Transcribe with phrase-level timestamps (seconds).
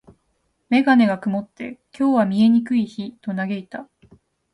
[0.69, 3.87] メガネが曇って、「今日は見えにくい日」と嘆いた。